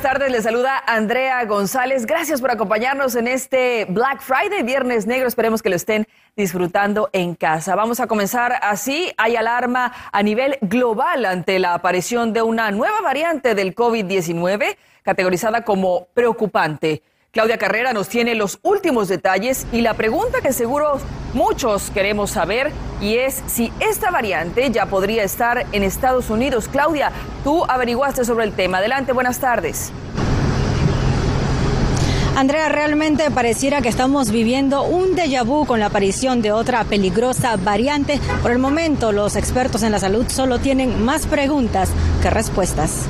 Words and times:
Buenas 0.00 0.18
tardes. 0.18 0.32
Les 0.32 0.44
saluda 0.44 0.82
Andrea 0.86 1.44
González. 1.44 2.06
Gracias 2.06 2.40
por 2.40 2.50
acompañarnos 2.50 3.16
en 3.16 3.28
este 3.28 3.84
Black 3.86 4.22
Friday, 4.22 4.62
Viernes 4.62 5.06
Negro. 5.06 5.28
Esperemos 5.28 5.62
que 5.62 5.68
lo 5.68 5.76
estén 5.76 6.06
disfrutando 6.36 7.10
en 7.12 7.34
casa. 7.34 7.76
Vamos 7.76 8.00
a 8.00 8.06
comenzar 8.06 8.54
así. 8.62 9.12
Hay 9.18 9.36
alarma 9.36 9.92
a 10.10 10.22
nivel 10.22 10.56
global 10.62 11.26
ante 11.26 11.58
la 11.58 11.74
aparición 11.74 12.32
de 12.32 12.40
una 12.40 12.70
nueva 12.70 13.02
variante 13.02 13.54
del 13.54 13.74
COVID-19 13.74 14.78
categorizada 15.02 15.64
como 15.64 16.06
preocupante. 16.14 17.02
Claudia 17.32 17.58
Carrera 17.58 17.92
nos 17.92 18.08
tiene 18.08 18.34
los 18.34 18.58
últimos 18.62 19.06
detalles 19.06 19.64
y 19.70 19.82
la 19.82 19.94
pregunta 19.94 20.40
que 20.40 20.52
seguro 20.52 20.98
muchos 21.32 21.90
queremos 21.90 22.32
saber 22.32 22.72
y 23.00 23.18
es 23.18 23.44
si 23.46 23.72
esta 23.78 24.10
variante 24.10 24.68
ya 24.72 24.86
podría 24.86 25.22
estar 25.22 25.64
en 25.70 25.84
Estados 25.84 26.28
Unidos. 26.28 26.66
Claudia, 26.66 27.12
tú 27.44 27.64
averiguaste 27.68 28.24
sobre 28.24 28.46
el 28.46 28.52
tema. 28.52 28.78
Adelante, 28.78 29.12
buenas 29.12 29.38
tardes. 29.38 29.92
Andrea, 32.34 32.68
realmente 32.68 33.30
pareciera 33.30 33.80
que 33.80 33.90
estamos 33.90 34.32
viviendo 34.32 34.82
un 34.82 35.14
déjà 35.14 35.44
vu 35.44 35.66
con 35.66 35.78
la 35.78 35.86
aparición 35.86 36.42
de 36.42 36.50
otra 36.50 36.82
peligrosa 36.82 37.54
variante. 37.54 38.18
Por 38.42 38.50
el 38.50 38.58
momento, 38.58 39.12
los 39.12 39.36
expertos 39.36 39.84
en 39.84 39.92
la 39.92 40.00
salud 40.00 40.26
solo 40.28 40.58
tienen 40.58 41.04
más 41.04 41.28
preguntas 41.28 41.90
que 42.22 42.30
respuestas. 42.30 43.06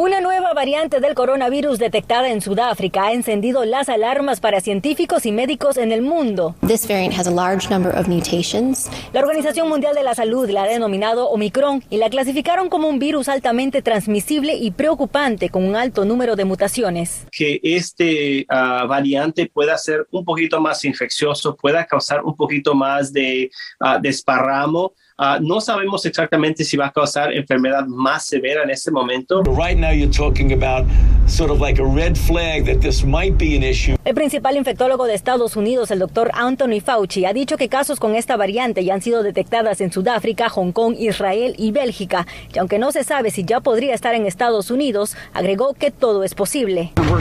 Una 0.00 0.20
nueva 0.20 0.54
variante 0.54 1.00
del 1.00 1.16
coronavirus 1.16 1.80
detectada 1.80 2.28
en 2.30 2.40
Sudáfrica 2.40 3.06
ha 3.06 3.12
encendido 3.12 3.64
las 3.64 3.88
alarmas 3.88 4.38
para 4.38 4.60
científicos 4.60 5.26
y 5.26 5.32
médicos 5.32 5.76
en 5.76 5.90
el 5.90 6.02
mundo. 6.02 6.54
This 6.64 6.86
variant 6.86 7.18
has 7.18 7.26
a 7.26 7.32
large 7.32 7.68
number 7.68 7.92
of 7.98 8.06
mutations. 8.06 8.88
La 9.12 9.22
Organización 9.22 9.68
Mundial 9.68 9.96
de 9.96 10.04
la 10.04 10.14
Salud 10.14 10.48
la 10.50 10.62
ha 10.62 10.66
denominado 10.68 11.28
Omicron 11.30 11.82
y 11.90 11.96
la 11.96 12.10
clasificaron 12.10 12.68
como 12.68 12.86
un 12.86 13.00
virus 13.00 13.28
altamente 13.28 13.82
transmisible 13.82 14.54
y 14.54 14.70
preocupante 14.70 15.48
con 15.48 15.64
un 15.64 15.74
alto 15.74 16.04
número 16.04 16.36
de 16.36 16.44
mutaciones. 16.44 17.26
Que 17.32 17.58
este 17.64 18.46
uh, 18.48 18.86
variante 18.86 19.50
pueda 19.52 19.76
ser 19.78 20.06
un 20.12 20.24
poquito 20.24 20.60
más 20.60 20.84
infeccioso, 20.84 21.56
pueda 21.56 21.84
causar 21.84 22.22
un 22.22 22.36
poquito 22.36 22.72
más 22.72 23.12
de 23.12 23.50
uh, 23.80 24.00
desparramo. 24.00 24.92
Uh, 25.20 25.36
no 25.40 25.60
sabemos 25.60 26.06
exactamente 26.06 26.62
si 26.62 26.76
va 26.76 26.86
a 26.86 26.92
causar 26.92 27.32
enfermedad 27.32 27.84
más 27.88 28.24
severa 28.24 28.62
en 28.62 28.70
este 28.70 28.92
momento. 28.92 29.42
Right 29.42 29.76
now 29.76 29.90
you're 29.90 30.08
talking 30.08 30.52
about 30.52 30.86
sort 31.26 31.50
of 31.50 31.60
like 31.60 31.82
a 31.82 31.84
red 31.84 32.16
flag 32.16 32.66
that 32.66 32.80
this 32.80 33.04
might 33.04 33.36
be 33.36 33.56
an 33.56 33.64
issue. 33.64 33.96
El 34.04 34.14
principal 34.14 34.56
infectólogo 34.56 35.06
de 35.06 35.14
Estados 35.14 35.56
Unidos, 35.56 35.90
el 35.90 35.98
doctor 35.98 36.30
Anthony 36.34 36.80
Fauci, 36.80 37.24
ha 37.24 37.32
dicho 37.32 37.56
que 37.56 37.68
casos 37.68 37.98
con 37.98 38.14
esta 38.14 38.36
variante 38.36 38.84
ya 38.84 38.94
han 38.94 39.02
sido 39.02 39.24
detectadas 39.24 39.80
en 39.80 39.90
Sudáfrica, 39.90 40.48
Hong 40.50 40.70
Kong, 40.70 40.94
Israel 40.96 41.56
y 41.58 41.72
Bélgica. 41.72 42.24
Y 42.54 42.60
aunque 42.60 42.78
no 42.78 42.92
se 42.92 43.02
sabe 43.02 43.32
si 43.32 43.44
ya 43.44 43.58
podría 43.58 43.94
estar 43.94 44.14
en 44.14 44.24
Estados 44.24 44.70
Unidos, 44.70 45.16
agregó 45.34 45.74
que 45.74 45.90
todo 45.90 46.22
es 46.22 46.36
posible. 46.36 46.92
We're 47.10 47.18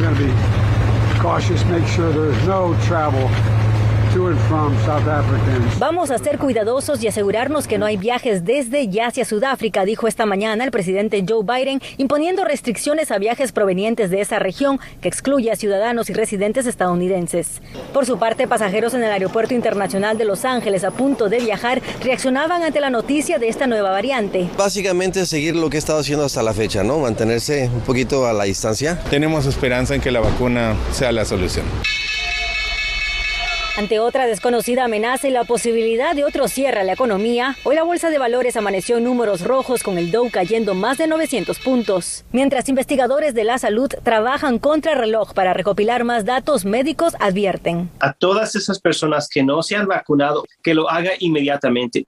Vamos 5.79 6.11
a 6.11 6.17
ser 6.17 6.37
cuidadosos 6.37 7.03
y 7.03 7.07
asegurarnos 7.07 7.67
que 7.67 7.77
no 7.77 7.85
hay 7.85 7.97
viajes 7.97 8.45
desde 8.45 8.83
y 8.83 8.99
hacia 8.99 9.25
Sudáfrica, 9.25 9.85
dijo 9.85 10.07
esta 10.07 10.25
mañana 10.25 10.63
el 10.63 10.71
presidente 10.71 11.23
Joe 11.27 11.43
Biden, 11.43 11.81
imponiendo 11.97 12.43
restricciones 12.43 13.11
a 13.11 13.17
viajes 13.17 13.51
provenientes 13.51 14.09
de 14.09 14.21
esa 14.21 14.39
región 14.39 14.79
que 15.01 15.07
excluye 15.07 15.51
a 15.51 15.55
ciudadanos 15.55 16.09
y 16.09 16.13
residentes 16.13 16.65
estadounidenses. 16.65 17.61
Por 17.93 18.05
su 18.05 18.17
parte, 18.17 18.47
pasajeros 18.47 18.93
en 18.93 19.03
el 19.03 19.11
Aeropuerto 19.11 19.53
Internacional 19.53 20.17
de 20.17 20.25
Los 20.25 20.45
Ángeles 20.45 20.83
a 20.83 20.91
punto 20.91 21.29
de 21.29 21.39
viajar 21.39 21.81
reaccionaban 22.01 22.63
ante 22.63 22.79
la 22.79 22.89
noticia 22.89 23.37
de 23.39 23.49
esta 23.49 23.67
nueva 23.67 23.91
variante. 23.91 24.49
Básicamente 24.57 25.25
seguir 25.25 25.55
lo 25.55 25.69
que 25.69 25.77
he 25.77 25.79
estado 25.79 25.99
haciendo 25.99 26.25
hasta 26.25 26.43
la 26.43 26.53
fecha, 26.53 26.83
¿no? 26.83 26.99
Mantenerse 26.99 27.69
un 27.73 27.81
poquito 27.81 28.27
a 28.27 28.33
la 28.33 28.45
distancia. 28.45 28.99
Tenemos 29.09 29.45
esperanza 29.45 29.95
en 29.95 30.01
que 30.01 30.11
la 30.11 30.19
vacuna 30.19 30.75
sea 30.91 31.11
la 31.11 31.25
solución. 31.25 31.65
Ante 33.77 33.99
otra 33.99 34.25
desconocida 34.25 34.85
amenaza 34.85 35.27
y 35.27 35.31
la 35.31 35.43
posibilidad 35.43 36.15
de 36.15 36.23
otro 36.23 36.47
cierre 36.47 36.79
a 36.79 36.83
la 36.83 36.93
economía, 36.93 37.55
hoy 37.63 37.75
la 37.75 37.83
bolsa 37.83 38.09
de 38.09 38.17
valores 38.17 38.57
amaneció 38.57 38.97
en 38.97 39.03
números 39.03 39.41
rojos 39.41 39.83
con 39.83 39.99
el 39.99 40.09
Dow 40.09 40.31
cayendo 40.31 40.73
más 40.73 40.97
de 40.97 41.05
900 41.05 41.59
puntos. 41.59 42.25
Mientras 42.31 42.69
investigadores 42.69 43.35
de 43.35 43.43
la 43.43 43.59
salud 43.59 43.91
trabajan 44.01 44.57
contra 44.57 44.95
reloj 44.95 45.35
para 45.35 45.53
recopilar 45.53 46.05
más 46.05 46.25
datos, 46.25 46.65
médicos 46.65 47.13
advierten. 47.19 47.91
A 47.99 48.13
todas 48.13 48.55
esas 48.55 48.79
personas 48.79 49.29
que 49.29 49.43
no 49.43 49.61
se 49.61 49.75
han 49.75 49.85
vacunado, 49.85 50.43
que 50.63 50.73
lo 50.73 50.89
haga 50.89 51.11
inmediatamente. 51.19 52.07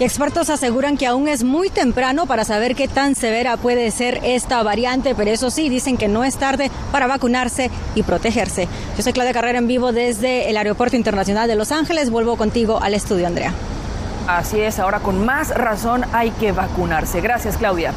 Y 0.00 0.04
expertos 0.04 0.50
aseguran 0.50 0.96
que 0.96 1.06
aún 1.06 1.28
es 1.28 1.44
muy 1.44 1.70
temprano 1.70 2.26
para 2.26 2.44
saber 2.44 2.74
qué 2.74 2.88
tan 2.88 3.14
severa 3.14 3.56
puede 3.56 3.90
ser 3.92 4.20
esta 4.24 4.60
variante, 4.64 5.14
pero 5.14 5.30
eso 5.30 5.50
sí, 5.50 5.68
dicen 5.68 5.96
que 5.96 6.08
no 6.08 6.24
es 6.24 6.36
tarde 6.36 6.70
para 6.90 7.06
vacunarse 7.06 7.70
y 7.94 8.02
protegerse. 8.02 8.66
Yo 8.96 9.02
soy 9.04 9.12
Claudia 9.12 9.32
Carrera 9.32 9.58
en 9.58 9.68
vivo 9.68 9.92
desde 9.92 10.50
el 10.50 10.56
Aeropuerto 10.56 10.96
Internacional 10.96 11.46
de 11.46 11.54
Los 11.54 11.70
Ángeles. 11.70 12.10
Vuelvo 12.10 12.36
contigo 12.36 12.80
al 12.82 12.94
estudio, 12.94 13.28
Andrea. 13.28 13.52
Así 14.26 14.60
es, 14.60 14.80
ahora 14.80 15.00
con 15.00 15.24
más 15.24 15.50
razón 15.50 16.04
hay 16.12 16.30
que 16.32 16.50
vacunarse. 16.50 17.20
Gracias, 17.20 17.56
Claudia. 17.56 17.92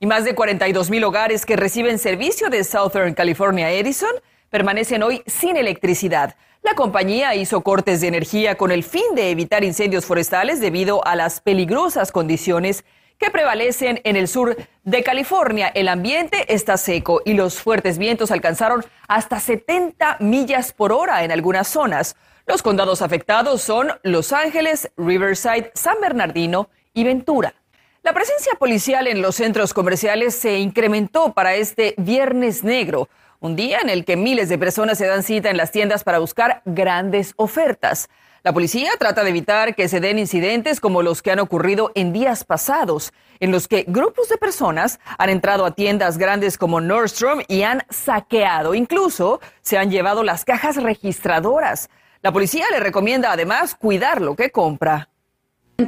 Y 0.00 0.06
más 0.06 0.24
de 0.24 0.34
42 0.34 0.88
mil 0.88 1.04
hogares 1.04 1.44
que 1.44 1.56
reciben 1.56 1.98
servicio 1.98 2.48
de 2.48 2.64
Southern 2.64 3.12
California 3.12 3.70
Edison 3.70 4.14
permanecen 4.48 5.02
hoy 5.02 5.22
sin 5.26 5.58
electricidad. 5.58 6.34
La 6.62 6.74
compañía 6.74 7.34
hizo 7.34 7.60
cortes 7.60 8.00
de 8.00 8.08
energía 8.08 8.56
con 8.56 8.72
el 8.72 8.82
fin 8.82 9.14
de 9.14 9.30
evitar 9.30 9.62
incendios 9.62 10.06
forestales 10.06 10.58
debido 10.60 11.06
a 11.06 11.16
las 11.16 11.42
peligrosas 11.42 12.12
condiciones 12.12 12.84
que 13.18 13.30
prevalecen 13.30 14.00
en 14.04 14.16
el 14.16 14.28
sur 14.28 14.56
de 14.84 15.02
California. 15.02 15.68
El 15.68 15.88
ambiente 15.88 16.52
está 16.52 16.76
seco 16.76 17.20
y 17.24 17.34
los 17.34 17.60
fuertes 17.60 17.98
vientos 17.98 18.30
alcanzaron 18.30 18.84
hasta 19.08 19.40
70 19.40 20.18
millas 20.20 20.72
por 20.72 20.92
hora 20.92 21.24
en 21.24 21.32
algunas 21.32 21.68
zonas. 21.68 22.16
Los 22.46 22.62
condados 22.62 23.02
afectados 23.02 23.60
son 23.60 23.92
Los 24.02 24.32
Ángeles, 24.32 24.90
Riverside, 24.96 25.70
San 25.74 26.00
Bernardino 26.00 26.70
y 26.94 27.04
Ventura. 27.04 27.54
La 28.02 28.14
presencia 28.14 28.54
policial 28.54 29.06
en 29.06 29.20
los 29.20 29.34
centros 29.34 29.74
comerciales 29.74 30.34
se 30.34 30.58
incrementó 30.58 31.34
para 31.34 31.56
este 31.56 31.94
Viernes 31.98 32.64
Negro, 32.64 33.08
un 33.40 33.56
día 33.56 33.78
en 33.80 33.88
el 33.88 34.04
que 34.04 34.16
miles 34.16 34.48
de 34.48 34.58
personas 34.58 34.98
se 34.98 35.06
dan 35.06 35.22
cita 35.22 35.50
en 35.50 35.56
las 35.56 35.70
tiendas 35.70 36.04
para 36.04 36.18
buscar 36.18 36.62
grandes 36.64 37.34
ofertas. 37.36 38.08
La 38.44 38.52
policía 38.52 38.92
trata 38.98 39.24
de 39.24 39.30
evitar 39.30 39.74
que 39.74 39.88
se 39.88 40.00
den 40.00 40.18
incidentes 40.18 40.80
como 40.80 41.02
los 41.02 41.22
que 41.22 41.32
han 41.32 41.40
ocurrido 41.40 41.90
en 41.94 42.12
días 42.12 42.44
pasados, 42.44 43.12
en 43.40 43.50
los 43.50 43.68
que 43.68 43.84
grupos 43.86 44.28
de 44.28 44.38
personas 44.38 45.00
han 45.18 45.30
entrado 45.30 45.66
a 45.66 45.72
tiendas 45.72 46.18
grandes 46.18 46.56
como 46.56 46.80
Nordstrom 46.80 47.40
y 47.48 47.62
han 47.62 47.82
saqueado. 47.90 48.74
Incluso 48.74 49.40
se 49.60 49.76
han 49.76 49.90
llevado 49.90 50.22
las 50.22 50.44
cajas 50.44 50.76
registradoras. 50.76 51.90
La 52.22 52.32
policía 52.32 52.64
le 52.70 52.80
recomienda 52.80 53.32
además 53.32 53.74
cuidar 53.74 54.20
lo 54.20 54.34
que 54.34 54.50
compra. 54.50 55.08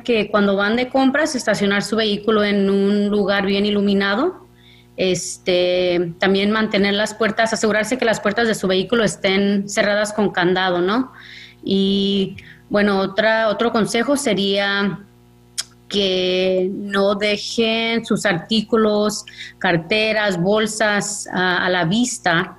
Que 0.04 0.30
cuando 0.30 0.54
van 0.56 0.76
de 0.76 0.88
compras, 0.88 1.34
estacionar 1.34 1.82
su 1.82 1.96
vehículo 1.96 2.44
en 2.44 2.70
un 2.70 3.08
lugar 3.08 3.46
bien 3.46 3.66
iluminado. 3.66 4.49
Este, 5.02 6.12
también 6.18 6.50
mantener 6.50 6.92
las 6.92 7.14
puertas, 7.14 7.54
asegurarse 7.54 7.96
que 7.96 8.04
las 8.04 8.20
puertas 8.20 8.46
de 8.46 8.54
su 8.54 8.68
vehículo 8.68 9.02
estén 9.02 9.66
cerradas 9.66 10.12
con 10.12 10.28
candado, 10.30 10.82
¿no? 10.82 11.10
Y 11.64 12.36
bueno, 12.68 12.98
otra, 12.98 13.48
otro 13.48 13.72
consejo 13.72 14.18
sería 14.18 15.00
que 15.88 16.68
no 16.70 17.14
dejen 17.14 18.04
sus 18.04 18.26
artículos, 18.26 19.24
carteras, 19.58 20.38
bolsas 20.38 21.26
a, 21.32 21.64
a 21.64 21.70
la 21.70 21.86
vista. 21.86 22.58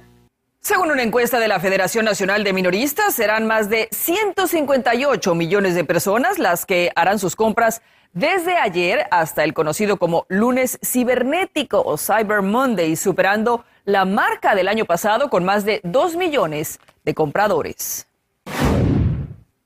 Según 0.61 0.89
una 0.89 1.03
encuesta 1.03 1.39
de 1.39 1.47
la 1.47 1.59
Federación 1.59 2.05
Nacional 2.05 2.43
de 2.43 2.53
Minoristas, 2.53 3.13
serán 3.13 3.45
más 3.45 3.69
de 3.69 3.87
158 3.91 5.35
millones 5.35 5.75
de 5.75 5.83
personas 5.83 6.39
las 6.39 6.65
que 6.65 6.91
harán 6.95 7.19
sus 7.19 7.35
compras 7.35 7.83
desde 8.13 8.57
ayer 8.57 9.07
hasta 9.11 9.43
el 9.43 9.53
conocido 9.53 9.97
como 9.97 10.25
lunes 10.27 10.79
cibernético 10.83 11.81
o 11.81 11.97
Cyber 11.97 12.41
Monday, 12.41 12.95
superando 12.95 13.63
la 13.85 14.05
marca 14.05 14.55
del 14.55 14.67
año 14.67 14.85
pasado 14.85 15.29
con 15.29 15.43
más 15.43 15.65
de 15.65 15.81
2 15.83 16.15
millones 16.15 16.79
de 17.03 17.13
compradores. 17.13 18.07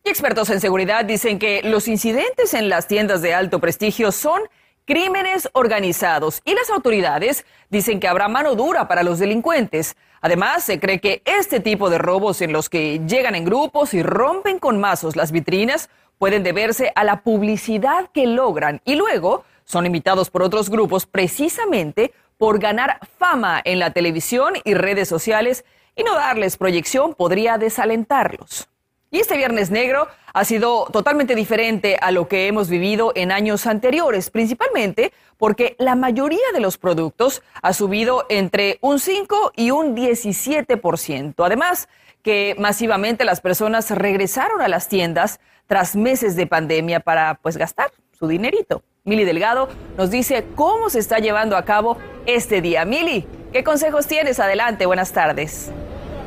Y 0.03 0.09
expertos 0.09 0.49
en 0.51 0.61
seguridad 0.61 1.03
dicen 1.05 1.39
que 1.39 1.61
los 1.63 1.87
incidentes 1.87 2.53
en 2.53 2.69
las 2.69 2.87
tiendas 2.87 3.21
de 3.21 3.33
alto 3.33 3.59
prestigio 3.59 4.11
son 4.11 4.41
crímenes 4.85 5.49
organizados 5.53 6.41
y 6.45 6.53
las 6.53 6.69
autoridades 6.69 7.45
dicen 7.71 7.99
que 7.99 8.07
habrá 8.07 8.27
mano 8.27 8.53
dura 8.53 8.87
para 8.87 9.01
los 9.01 9.17
delincuentes. 9.17 9.95
Además, 10.21 10.63
se 10.63 10.79
cree 10.79 10.99
que 10.99 11.23
este 11.25 11.59
tipo 11.59 11.89
de 11.89 11.97
robos 11.97 12.41
en 12.41 12.53
los 12.53 12.69
que 12.69 13.01
llegan 13.07 13.33
en 13.33 13.45
grupos 13.45 13.95
y 13.95 14.03
rompen 14.03 14.59
con 14.59 14.79
mazos 14.79 15.15
las 15.15 15.31
vitrinas 15.31 15.89
pueden 16.17 16.43
deberse 16.43 16.91
a 16.95 17.03
la 17.03 17.21
publicidad 17.21 18.09
que 18.13 18.27
logran 18.27 18.81
y 18.85 18.95
luego 18.95 19.43
son 19.65 19.85
imitados 19.85 20.29
por 20.29 20.43
otros 20.43 20.69
grupos 20.69 21.05
precisamente 21.05 22.13
por 22.37 22.59
ganar 22.59 22.99
fama 23.17 23.61
en 23.63 23.79
la 23.79 23.91
televisión 23.91 24.53
y 24.63 24.73
redes 24.73 25.07
sociales 25.07 25.65
y 25.95 26.03
no 26.03 26.13
darles 26.15 26.57
proyección 26.57 27.13
podría 27.13 27.57
desalentarlos. 27.57 28.67
Y 29.11 29.19
este 29.19 29.37
Viernes 29.37 29.71
Negro 29.71 30.09
ha 30.33 30.43
sido 30.43 30.87
totalmente 30.91 31.35
diferente 31.35 31.97
a 32.01 32.11
lo 32.11 32.27
que 32.27 32.47
hemos 32.47 32.69
vivido 32.69 33.13
en 33.15 33.31
años 33.31 33.65
anteriores, 33.65 34.29
principalmente 34.29 35.13
porque 35.37 35.77
la 35.79 35.95
mayoría 35.95 36.51
de 36.53 36.59
los 36.59 36.77
productos 36.77 37.41
ha 37.61 37.71
subido 37.71 38.25
entre 38.27 38.77
un 38.81 38.99
5 38.99 39.53
y 39.55 39.71
un 39.71 39.95
17%. 39.95 41.45
Además, 41.45 41.87
que 42.25 42.55
masivamente 42.57 43.23
las 43.23 43.39
personas 43.39 43.91
regresaron 43.91 44.59
a 44.59 44.67
las 44.67 44.87
tiendas 44.87 45.39
tras 45.67 45.95
meses 45.95 46.35
de 46.35 46.47
pandemia 46.47 46.99
para 46.99 47.35
pues 47.35 47.55
gastar 47.55 47.91
su 48.17 48.27
dinerito. 48.27 48.81
Mili 49.03 49.25
Delgado 49.25 49.69
nos 49.95 50.09
dice 50.09 50.43
cómo 50.55 50.89
se 50.89 50.97
está 50.97 51.19
llevando 51.19 51.55
a 51.55 51.65
cabo 51.65 51.99
este 52.25 52.61
día. 52.61 52.83
Mili, 52.83 53.27
¿qué 53.53 53.63
consejos 53.63 54.07
tienes? 54.07 54.39
Adelante, 54.39 54.87
buenas 54.87 55.11
tardes. 55.11 55.71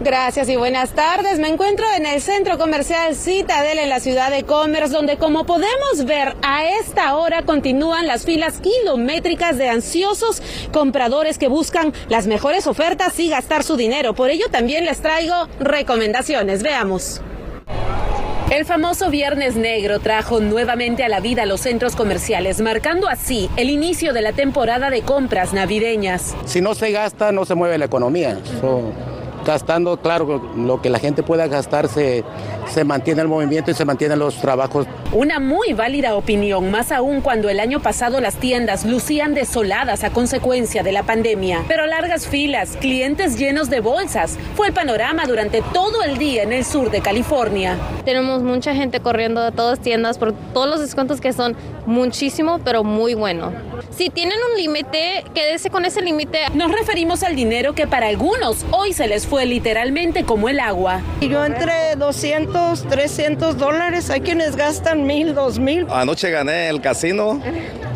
Gracias 0.00 0.49
y 0.49 0.55
buenas 0.55 0.91
tardes. 0.91 1.41
Me 1.41 1.49
encuentro 1.49 1.85
en 1.97 2.06
el 2.06 2.21
centro 2.21 2.56
comercial 2.56 3.17
Citadel 3.17 3.81
en 3.81 3.89
la 3.89 3.99
ciudad 3.99 4.31
de 4.31 4.45
Commerce, 4.45 4.93
donde 4.93 5.17
como 5.17 5.45
podemos 5.45 6.05
ver 6.05 6.37
a 6.41 6.69
esta 6.69 7.17
hora 7.17 7.43
continúan 7.43 8.06
las 8.06 8.25
filas 8.25 8.61
kilométricas 8.61 9.59
de 9.59 9.69
ansiosos 9.69 10.41
compradores 10.73 11.37
que 11.37 11.49
buscan 11.49 11.93
las 12.09 12.29
mejores 12.29 12.69
ofertas 12.69 13.19
y 13.19 13.29
gastar 13.29 13.65
su 13.65 13.77
dinero. 13.77 14.15
Por 14.15 14.31
ello 14.31 14.47
también 14.53 14.85
les 14.85 15.00
traigo 15.00 15.35
recomendaciones. 15.59 16.62
Veamos. 16.62 17.21
El 18.50 18.65
famoso 18.65 19.11
Viernes 19.11 19.56
Negro 19.56 19.99
trajo 19.99 20.41
nuevamente 20.41 21.05
a 21.05 21.09
la 21.09 21.21
vida 21.21 21.45
los 21.45 21.61
centros 21.61 21.97
comerciales, 21.97 22.61
marcando 22.61 23.09
así 23.09 23.50
el 23.56 23.69
inicio 23.69 24.12
de 24.12 24.23
la 24.23 24.33
temporada 24.33 24.91
de 24.91 25.03
compras 25.03 25.53
navideñas. 25.53 26.35
Si 26.47 26.61
no 26.61 26.75
se 26.75 26.93
gasta, 26.93 27.31
no 27.31 27.45
se 27.45 27.55
mueve 27.56 27.77
la 27.77 27.85
economía. 27.85 28.39
Gastando, 29.49 29.97
claro, 29.97 30.43
lo 30.56 30.83
que 30.83 30.91
la 30.91 30.99
gente 30.99 31.23
pueda 31.23 31.47
gastar 31.47 31.89
se, 31.89 32.23
se 32.67 32.85
mantiene 32.85 33.23
el 33.23 33.29
movimiento 33.29 33.71
y 33.71 33.75
se 33.75 33.87
mantienen 33.87 34.19
los 34.19 34.37
trabajos. 34.37 34.87
Una 35.11 35.41
muy 35.41 35.73
válida 35.73 36.15
opinión, 36.17 36.71
más 36.71 36.93
aún 36.93 37.23
cuando 37.23 37.49
el 37.49 37.59
año 37.59 37.81
pasado 37.81 38.21
las 38.21 38.37
tiendas 38.37 38.85
lucían 38.85 39.33
desoladas 39.33 40.05
a 40.05 40.11
consecuencia 40.11 40.83
de 40.83 40.93
la 40.93 41.03
pandemia. 41.03 41.65
Pero 41.67 41.87
largas 41.87 42.29
filas, 42.29 42.77
clientes 42.79 43.39
llenos 43.39 43.71
de 43.71 43.81
bolsas, 43.81 44.37
fue 44.55 44.67
el 44.67 44.75
panorama 44.75 45.25
durante 45.27 45.62
todo 45.73 46.03
el 46.03 46.19
día 46.19 46.43
en 46.43 46.53
el 46.53 46.67
sur 46.67 46.91
de 46.91 47.00
California. 47.00 47.79
Tenemos 48.05 48.43
mucha 48.43 48.75
gente 48.75 49.00
corriendo 49.00 49.43
de 49.43 49.53
todas 49.53 49.81
tiendas 49.81 50.19
por 50.19 50.35
todos 50.53 50.69
los 50.69 50.81
descuentos 50.81 51.23
que 51.23 51.33
son 51.33 51.56
muchísimo, 51.87 52.61
pero 52.62 52.85
muy 52.85 53.15
bueno. 53.15 53.50
Si 53.97 54.11
tienen 54.11 54.37
un 54.50 54.61
límite, 54.61 55.25
quédese 55.35 55.71
con 55.71 55.87
ese 55.87 56.03
límite. 56.03 56.41
Nos 56.55 56.71
referimos 56.71 57.23
al 57.23 57.35
dinero 57.35 57.73
que 57.73 57.87
para 57.87 58.09
algunos 58.09 58.67
hoy 58.73 58.93
se 58.93 59.09
les 59.09 59.27
fue 59.27 59.38
literalmente 59.46 60.25
como 60.25 60.49
el 60.49 60.61
agua. 60.61 61.00
Yo 61.20 61.44
entre 61.44 61.96
200, 61.96 62.85
300 62.85 63.56
dólares, 63.58 64.11
hay 64.11 64.20
quienes 64.20 64.56
gastan 64.56 65.06
mil, 65.06 65.35
dos 65.35 65.58
mil. 65.58 65.87
Anoche 65.90 66.31
gané 66.31 66.69
el 66.69 66.81
casino 66.81 67.40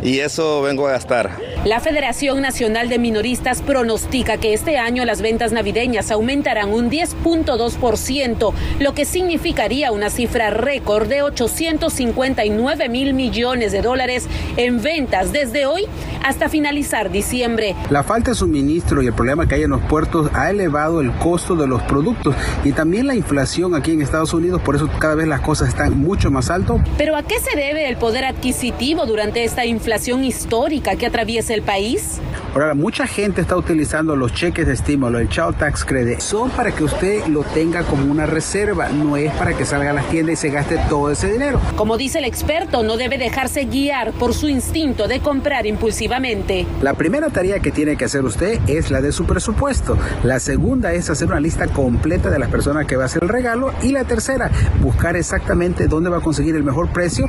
y 0.02 0.18
eso 0.18 0.62
vengo 0.62 0.88
a 0.88 0.92
gastar. 0.92 1.38
La 1.64 1.78
Federación 1.78 2.40
Nacional 2.40 2.88
de 2.88 2.98
Minoristas 2.98 3.62
pronostica 3.62 4.36
que 4.36 4.52
este 4.52 4.78
año 4.78 5.04
las 5.04 5.22
ventas 5.22 5.52
navideñas 5.52 6.10
aumentarán 6.10 6.72
un 6.72 6.90
10.2%, 6.90 8.52
lo 8.80 8.94
que 8.94 9.04
significaría 9.04 9.92
una 9.92 10.10
cifra 10.10 10.50
récord 10.50 11.06
de 11.06 11.22
859 11.22 12.88
mil 12.88 13.14
millones 13.14 13.70
de 13.70 13.80
dólares 13.80 14.26
en 14.56 14.82
ventas 14.82 15.32
desde 15.32 15.66
hoy 15.66 15.84
hasta 16.24 16.48
finalizar 16.48 17.10
diciembre. 17.10 17.76
La 17.90 18.02
falta 18.02 18.32
de 18.32 18.36
suministro 18.36 19.02
y 19.02 19.06
el 19.06 19.12
problema 19.12 19.46
que 19.46 19.54
hay 19.54 19.62
en 19.62 19.70
los 19.70 19.82
puertos 19.82 20.30
ha 20.34 20.50
elevado 20.50 21.00
el 21.00 21.12
costo 21.12 21.54
de 21.54 21.68
los 21.68 21.80
productos 21.82 22.34
y 22.64 22.72
también 22.72 23.06
la 23.06 23.14
inflación 23.14 23.74
aquí 23.74 23.92
en 23.92 24.02
Estados 24.02 24.34
Unidos, 24.34 24.60
por 24.62 24.74
eso 24.74 24.88
cada 24.98 25.14
vez 25.14 25.28
las 25.28 25.40
cosas 25.40 25.68
están 25.68 25.96
mucho 25.96 26.30
más 26.30 26.50
alto. 26.50 26.80
Pero 26.98 27.16
¿a 27.16 27.22
qué 27.22 27.38
se 27.38 27.56
debe 27.56 27.88
el 27.88 27.96
poder 27.96 28.24
adquisitivo 28.24 29.06
durante 29.06 29.44
esta 29.44 29.64
inflación 29.64 29.91
histórica 30.24 30.96
que 30.96 31.06
atraviesa 31.06 31.54
el 31.54 31.62
país? 31.62 32.20
Ahora, 32.54 32.74
mucha 32.74 33.06
gente 33.06 33.40
está 33.40 33.56
utilizando 33.56 34.14
los 34.16 34.32
cheques 34.32 34.66
de 34.66 34.74
estímulo, 34.74 35.18
el 35.18 35.28
Child 35.28 35.56
Tax 35.56 35.84
Credit. 35.84 36.20
Son 36.20 36.50
para 36.50 36.72
que 36.72 36.84
usted 36.84 37.26
lo 37.26 37.42
tenga 37.44 37.82
como 37.82 38.10
una 38.10 38.26
reserva, 38.26 38.88
no 38.88 39.16
es 39.16 39.32
para 39.34 39.56
que 39.56 39.64
salga 39.64 39.90
a 39.90 39.92
las 39.94 40.08
tiendas 40.10 40.34
y 40.34 40.36
se 40.36 40.50
gaste 40.50 40.78
todo 40.88 41.10
ese 41.10 41.32
dinero. 41.32 41.60
Como 41.76 41.96
dice 41.96 42.18
el 42.18 42.24
experto, 42.24 42.82
no 42.82 42.96
debe 42.96 43.18
dejarse 43.18 43.64
guiar 43.64 44.12
por 44.12 44.34
su 44.34 44.48
instinto 44.48 45.08
de 45.08 45.20
comprar 45.20 45.66
impulsivamente. 45.66 46.66
La 46.82 46.94
primera 46.94 47.30
tarea 47.30 47.60
que 47.60 47.70
tiene 47.70 47.96
que 47.96 48.04
hacer 48.04 48.24
usted 48.24 48.60
es 48.68 48.90
la 48.90 49.00
de 49.00 49.12
su 49.12 49.24
presupuesto. 49.24 49.96
La 50.22 50.40
segunda 50.40 50.92
es 50.92 51.10
hacer 51.10 51.28
una 51.28 51.40
lista 51.40 51.68
completa 51.68 52.30
de 52.30 52.38
las 52.38 52.50
personas 52.50 52.86
que 52.86 52.96
va 52.96 53.04
a 53.04 53.06
hacer 53.06 53.22
el 53.22 53.28
regalo. 53.28 53.72
Y 53.82 53.92
la 53.92 54.04
tercera, 54.04 54.50
buscar 54.80 55.16
exactamente 55.16 55.86
dónde 55.86 56.10
va 56.10 56.18
a 56.18 56.20
conseguir 56.20 56.56
el 56.56 56.64
mejor 56.64 56.90
precio. 56.92 57.28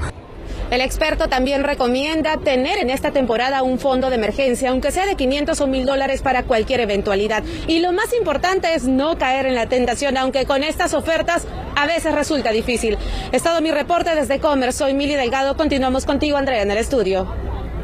El 0.71 0.81
experto 0.81 1.27
también 1.27 1.63
recomienda 1.63 2.37
tener 2.37 2.79
en 2.79 2.89
esta 2.89 3.11
temporada 3.11 3.63
un 3.63 3.79
fondo 3.79 4.09
de 4.09 4.15
emergencia, 4.15 4.69
aunque 4.69 4.91
sea 4.91 5.05
de 5.05 5.15
500 5.15 5.59
o 5.61 5.67
1000 5.67 5.85
dólares 5.85 6.21
para 6.21 6.43
cualquier 6.43 6.79
eventualidad. 6.79 7.43
Y 7.67 7.79
lo 7.79 7.91
más 7.91 8.13
importante 8.13 8.73
es 8.73 8.85
no 8.85 9.17
caer 9.17 9.45
en 9.45 9.55
la 9.55 9.67
tentación, 9.67 10.17
aunque 10.17 10.45
con 10.45 10.63
estas 10.63 10.93
ofertas 10.93 11.45
a 11.75 11.85
veces 11.85 12.13
resulta 12.13 12.51
difícil. 12.51 12.97
Es 13.31 13.43
todo 13.43 13.61
mi 13.61 13.71
reporte 13.71 14.15
desde 14.15 14.39
Commerce. 14.39 14.79
Soy 14.79 14.93
Mili 14.93 15.15
Delgado. 15.15 15.55
Continuamos 15.55 16.05
contigo, 16.05 16.37
Andrea, 16.37 16.61
en 16.61 16.71
el 16.71 16.77
estudio. 16.77 17.27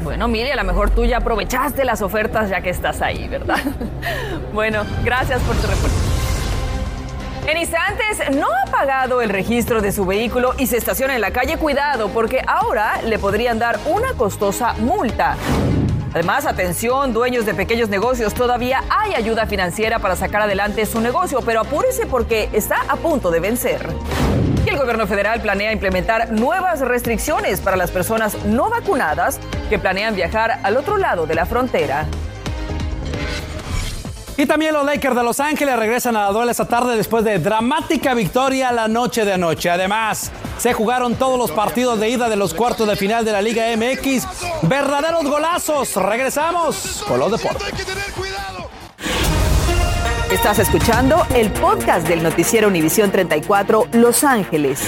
Bueno, 0.02 0.28
Mili, 0.28 0.50
a 0.50 0.56
lo 0.56 0.64
mejor 0.64 0.90
tú 0.90 1.04
ya 1.04 1.18
aprovechaste 1.18 1.84
las 1.84 2.00
ofertas 2.00 2.48
ya 2.48 2.62
que 2.62 2.70
estás 2.70 3.02
ahí, 3.02 3.28
¿verdad? 3.28 3.58
bueno, 4.52 4.84
gracias 5.04 5.40
por 5.42 5.56
tu 5.56 5.66
reporte. 5.66 6.09
En 7.50 7.56
instantes, 7.56 8.30
no 8.36 8.46
ha 8.46 8.70
pagado 8.70 9.20
el 9.22 9.28
registro 9.28 9.82
de 9.82 9.90
su 9.90 10.06
vehículo 10.06 10.54
y 10.56 10.68
se 10.68 10.76
estaciona 10.76 11.16
en 11.16 11.20
la 11.20 11.32
calle, 11.32 11.56
cuidado, 11.56 12.08
porque 12.10 12.40
ahora 12.46 13.02
le 13.02 13.18
podrían 13.18 13.58
dar 13.58 13.80
una 13.86 14.12
costosa 14.12 14.74
multa. 14.74 15.36
Además, 16.14 16.46
atención, 16.46 17.12
dueños 17.12 17.46
de 17.46 17.54
pequeños 17.54 17.88
negocios, 17.88 18.34
todavía 18.34 18.84
hay 18.88 19.14
ayuda 19.14 19.46
financiera 19.46 19.98
para 19.98 20.14
sacar 20.14 20.42
adelante 20.42 20.86
su 20.86 21.00
negocio, 21.00 21.40
pero 21.44 21.62
apúrese 21.62 22.06
porque 22.06 22.48
está 22.52 22.82
a 22.86 22.94
punto 22.94 23.32
de 23.32 23.40
vencer. 23.40 23.84
Y 24.64 24.68
el 24.68 24.78
gobierno 24.78 25.08
federal 25.08 25.40
planea 25.40 25.72
implementar 25.72 26.30
nuevas 26.30 26.78
restricciones 26.78 27.60
para 27.60 27.76
las 27.76 27.90
personas 27.90 28.44
no 28.44 28.70
vacunadas 28.70 29.40
que 29.68 29.80
planean 29.80 30.14
viajar 30.14 30.60
al 30.62 30.76
otro 30.76 30.98
lado 30.98 31.26
de 31.26 31.34
la 31.34 31.46
frontera. 31.46 32.06
Y 34.40 34.46
también 34.46 34.72
los 34.72 34.86
Lakers 34.86 35.14
de 35.14 35.22
Los 35.22 35.38
Ángeles 35.38 35.76
regresan 35.76 36.16
a 36.16 36.24
la 36.24 36.32
duela 36.32 36.50
esta 36.50 36.64
tarde 36.64 36.96
después 36.96 37.22
de 37.24 37.38
dramática 37.38 38.14
victoria 38.14 38.72
la 38.72 38.88
noche 38.88 39.26
de 39.26 39.34
anoche. 39.34 39.68
Además, 39.68 40.30
se 40.56 40.72
jugaron 40.72 41.14
todos 41.16 41.38
los 41.38 41.50
partidos 41.50 42.00
de 42.00 42.08
ida 42.08 42.30
de 42.30 42.36
los 42.36 42.54
cuartos 42.54 42.88
de 42.88 42.96
final 42.96 43.22
de 43.22 43.32
la 43.32 43.42
Liga 43.42 43.64
MX. 43.76 44.26
Verdaderos 44.62 45.24
golazos. 45.24 45.94
Regresamos 45.94 47.04
con 47.06 47.20
los 47.20 47.32
deportes. 47.32 47.70
Estás 50.32 50.58
escuchando 50.58 51.26
el 51.34 51.52
podcast 51.52 52.08
del 52.08 52.22
noticiero 52.22 52.68
Univisión 52.68 53.12
34 53.12 53.88
Los 53.92 54.24
Ángeles. 54.24 54.80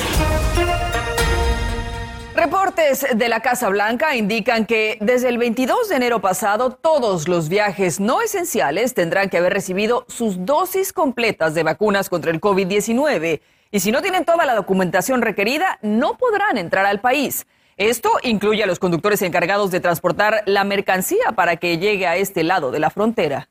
Reportes 2.34 3.06
de 3.14 3.28
la 3.28 3.40
Casa 3.40 3.68
Blanca 3.68 4.16
indican 4.16 4.64
que 4.64 4.96
desde 5.00 5.28
el 5.28 5.36
22 5.36 5.90
de 5.90 5.96
enero 5.96 6.20
pasado 6.20 6.70
todos 6.70 7.28
los 7.28 7.50
viajes 7.50 8.00
no 8.00 8.22
esenciales 8.22 8.94
tendrán 8.94 9.28
que 9.28 9.36
haber 9.36 9.52
recibido 9.52 10.06
sus 10.08 10.46
dosis 10.46 10.94
completas 10.94 11.54
de 11.54 11.62
vacunas 11.62 12.08
contra 12.08 12.30
el 12.30 12.40
COVID-19 12.40 13.42
y 13.70 13.80
si 13.80 13.92
no 13.92 14.00
tienen 14.00 14.24
toda 14.24 14.46
la 14.46 14.54
documentación 14.54 15.20
requerida 15.20 15.78
no 15.82 16.16
podrán 16.16 16.56
entrar 16.56 16.86
al 16.86 17.00
país. 17.00 17.46
Esto 17.76 18.10
incluye 18.22 18.62
a 18.62 18.66
los 18.66 18.78
conductores 18.78 19.20
encargados 19.20 19.70
de 19.70 19.80
transportar 19.80 20.42
la 20.46 20.64
mercancía 20.64 21.32
para 21.34 21.56
que 21.56 21.76
llegue 21.76 22.06
a 22.06 22.16
este 22.16 22.44
lado 22.44 22.70
de 22.70 22.78
la 22.78 22.88
frontera. 22.88 23.50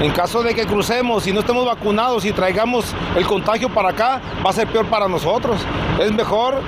En 0.00 0.12
caso 0.12 0.42
de 0.42 0.54
que 0.54 0.66
crucemos 0.66 1.26
y 1.26 1.32
no 1.32 1.40
estemos 1.40 1.64
vacunados 1.64 2.24
y 2.24 2.32
traigamos 2.32 2.94
el 3.16 3.26
contagio 3.26 3.72
para 3.72 3.90
acá, 3.90 4.20
va 4.44 4.50
a 4.50 4.52
ser 4.52 4.66
peor 4.68 4.86
para 4.86 5.08
nosotros. 5.08 5.64
Es 5.98 6.12
mejor, 6.12 6.60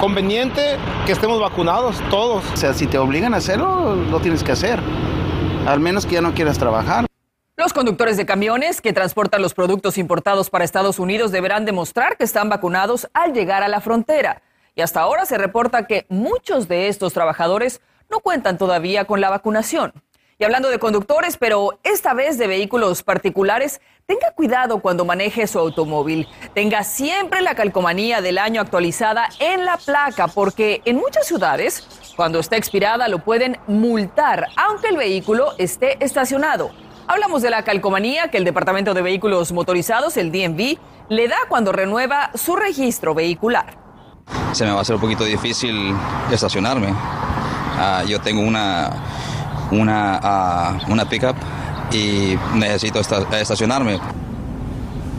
conveniente 0.00 0.76
que 1.06 1.12
estemos 1.12 1.40
vacunados 1.40 2.00
todos. 2.10 2.44
O 2.52 2.56
sea, 2.56 2.74
si 2.74 2.86
te 2.86 2.98
obligan 2.98 3.34
a 3.34 3.38
hacerlo, 3.38 3.94
lo 3.94 4.20
tienes 4.20 4.42
que 4.42 4.52
hacer. 4.52 4.80
Al 5.66 5.80
menos 5.80 6.06
que 6.06 6.14
ya 6.14 6.20
no 6.20 6.34
quieras 6.34 6.58
trabajar. 6.58 7.06
Los 7.56 7.72
conductores 7.72 8.16
de 8.16 8.26
camiones 8.26 8.80
que 8.80 8.92
transportan 8.92 9.40
los 9.40 9.54
productos 9.54 9.96
importados 9.96 10.50
para 10.50 10.64
Estados 10.64 10.98
Unidos 10.98 11.30
deberán 11.30 11.64
demostrar 11.64 12.16
que 12.16 12.24
están 12.24 12.48
vacunados 12.48 13.08
al 13.14 13.32
llegar 13.32 13.62
a 13.62 13.68
la 13.68 13.80
frontera. 13.80 14.42
Y 14.74 14.82
hasta 14.82 15.00
ahora 15.00 15.24
se 15.24 15.38
reporta 15.38 15.86
que 15.86 16.04
muchos 16.08 16.66
de 16.66 16.88
estos 16.88 17.12
trabajadores 17.12 17.80
no 18.10 18.20
cuentan 18.20 18.58
todavía 18.58 19.04
con 19.04 19.20
la 19.20 19.30
vacunación. 19.30 19.92
Y 20.36 20.44
hablando 20.44 20.68
de 20.68 20.80
conductores, 20.80 21.36
pero 21.36 21.78
esta 21.84 22.12
vez 22.12 22.38
de 22.38 22.48
vehículos 22.48 23.04
particulares, 23.04 23.80
tenga 24.06 24.32
cuidado 24.34 24.80
cuando 24.80 25.04
maneje 25.04 25.46
su 25.46 25.58
automóvil. 25.58 26.28
Tenga 26.54 26.84
siempre 26.84 27.40
la 27.40 27.54
calcomanía 27.54 28.20
del 28.20 28.38
año 28.38 28.60
actualizada 28.60 29.28
en 29.38 29.64
la 29.64 29.78
placa, 29.78 30.28
porque 30.28 30.82
en 30.84 30.96
muchas 30.96 31.26
ciudades, 31.26 31.86
cuando 32.16 32.38
está 32.38 32.56
expirada, 32.56 33.08
lo 33.08 33.20
pueden 33.20 33.58
multar, 33.66 34.48
aunque 34.56 34.88
el 34.88 34.96
vehículo 34.96 35.52
esté 35.58 36.04
estacionado. 36.04 36.70
Hablamos 37.06 37.42
de 37.42 37.50
la 37.50 37.62
calcomanía 37.62 38.28
que 38.28 38.38
el 38.38 38.44
Departamento 38.44 38.94
de 38.94 39.02
Vehículos 39.02 39.52
Motorizados, 39.52 40.16
el 40.16 40.32
DMV, 40.32 40.78
le 41.08 41.28
da 41.28 41.36
cuando 41.48 41.72
renueva 41.72 42.30
su 42.34 42.56
registro 42.56 43.14
vehicular. 43.14 43.78
Se 44.52 44.64
me 44.64 44.72
va 44.72 44.78
a 44.78 44.80
hacer 44.82 44.94
un 44.94 45.02
poquito 45.02 45.24
difícil 45.24 45.94
estacionarme. 46.30 46.88
Ah, 47.76 48.04
yo 48.06 48.20
tengo 48.20 48.40
una 48.40 48.90
una, 49.70 50.78
uh, 50.86 50.92
una 50.92 51.04
pickup 51.08 51.36
y 51.92 52.38
necesito 52.54 53.00
estacionarme. 53.00 54.00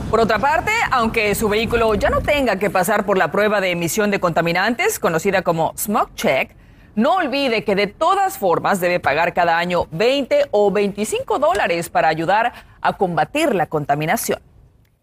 Por 0.09 0.19
otra 0.19 0.39
parte, 0.39 0.71
aunque 0.91 1.35
su 1.35 1.49
vehículo 1.49 1.93
ya 1.95 2.09
no 2.09 2.21
tenga 2.21 2.57
que 2.57 2.69
pasar 2.69 3.05
por 3.05 3.17
la 3.17 3.31
prueba 3.31 3.59
de 3.59 3.71
emisión 3.71 4.11
de 4.11 4.19
contaminantes, 4.19 4.99
conocida 4.99 5.41
como 5.41 5.73
Smog 5.77 6.13
Check, 6.15 6.55
no 6.95 7.15
olvide 7.15 7.65
que 7.65 7.75
de 7.75 7.87
todas 7.87 8.37
formas 8.37 8.79
debe 8.79 9.01
pagar 9.01 9.33
cada 9.33 9.57
año 9.57 9.87
20 9.91 10.47
o 10.51 10.71
25 10.71 11.39
dólares 11.39 11.89
para 11.89 12.07
ayudar 12.07 12.53
a 12.81 12.93
combatir 12.93 13.53
la 13.53 13.67
contaminación. 13.67 14.39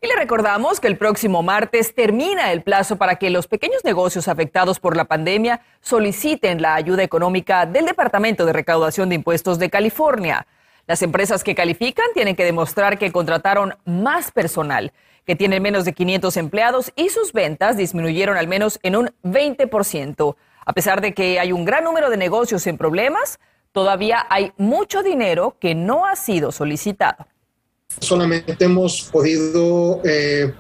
Y 0.01 0.09
le 0.09 0.17
recordamos 0.17 0.81
que 0.81 0.89
el 0.89 0.97
próximo 0.97 1.43
martes 1.43 1.95
termina 1.95 2.51
el 2.51 2.63
plazo 2.63 2.97
para 2.97 3.17
que 3.17 3.31
los 3.31 3.47
pequeños 3.47 3.85
negocios 3.85 4.27
afectados 4.27 4.81
por 4.81 4.97
la 4.97 5.05
pandemia 5.05 5.61
soliciten 5.81 6.63
la 6.63 6.75
ayuda 6.75 7.03
económica 7.03 7.67
del 7.67 7.85
Departamento 7.85 8.47
de 8.47 8.53
Recaudación 8.53 9.11
de 9.11 9.17
Impuestos 9.17 9.59
de 9.59 9.71
California. 9.71 10.47
Las 10.87 11.03
empresas 11.03 11.45
que 11.45 11.55
califican 11.55 12.07
tienen 12.13 12.35
que 12.35 12.45
demostrar 12.45 12.99
que 12.99 13.13
contrataron 13.13 13.75
más 13.85 14.33
personal, 14.33 14.93
que 15.25 15.37
tienen 15.37 15.63
menos 15.63 15.85
de 15.85 15.93
500 15.93 16.37
empleados 16.37 16.93
y 16.97 17.09
sus 17.09 17.33
ventas 17.33 17.77
disminuyeron 17.77 18.37
al 18.37 18.49
menos 18.49 18.81
en 18.83 18.97
un 18.97 19.11
20%. 19.23 20.37
A 20.65 20.73
pesar 20.73 21.01
de 21.01 21.15
que 21.15 21.39
hay 21.39 21.53
un 21.53 21.65
gran 21.65 21.85
número 21.85 22.11
de 22.11 22.17
negocios 22.17 22.67
en 22.67 22.79
problemas, 22.79 23.39
todavía 23.71 24.27
hay 24.29 24.53
mucho 24.57 25.03
dinero 25.03 25.57
que 25.61 25.75
no 25.75 26.07
ha 26.07 26.17
sido 26.17 26.51
solicitado. 26.51 27.27
Solamente 28.01 28.57
hemos 28.65 29.03
podido 29.03 30.01
eh, 30.05 30.53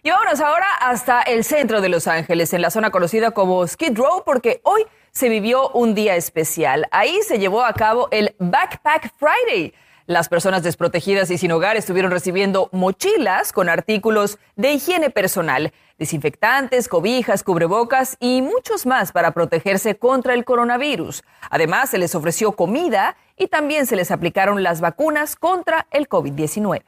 Y 0.02 0.10
vámonos 0.10 0.40
ahora 0.40 0.66
hasta 0.80 1.22
el 1.22 1.44
centro 1.44 1.82
de 1.82 1.90
Los 1.90 2.08
Ángeles, 2.08 2.52
en 2.54 2.64
la 2.64 2.72
zona 2.72 2.90
conocida 2.90 3.30
como 3.30 3.68
Skid 3.68 3.96
Row, 3.96 4.24
porque 4.26 4.62
hoy 4.64 4.88
se 5.12 5.30
vivió 5.30 5.70
un 5.70 5.94
día 5.94 6.16
especial. 6.16 6.88
Ahí 6.90 7.20
se 7.22 7.38
llevó 7.38 7.64
a 7.64 7.74
cabo 7.74 8.08
el 8.10 8.34
Backpack 8.40 9.14
Friday. 9.20 9.76
Las 10.08 10.30
personas 10.30 10.64
desprotegidas 10.64 11.30
y 11.32 11.38
sin 11.38 11.52
hogar 11.52 11.76
estuvieron 11.76 12.12
recibiendo 12.12 12.70
mochilas 12.72 13.52
con 13.52 13.68
artículos 13.68 14.40
de 14.56 14.72
higiene 14.72 15.10
personal, 15.10 15.74
desinfectantes, 16.00 16.88
cobijas, 16.88 17.44
cubrebocas 17.44 18.16
y 18.22 18.42
muchos 18.42 18.86
más 18.86 19.12
para 19.12 19.32
protegerse 19.32 19.98
contra 19.98 20.34
el 20.34 20.46
coronavirus. 20.46 21.24
Además, 21.50 21.90
se 21.90 21.98
les 21.98 22.16
ofreció 22.16 22.54
comida 22.54 23.18
y 23.36 23.48
también 23.48 23.86
se 23.86 23.98
les 23.98 24.10
aplicaron 24.10 24.64
las 24.64 24.80
vacunas 24.80 25.36
contra 25.36 25.88
el 25.92 26.08
COVID-19. 26.08 26.84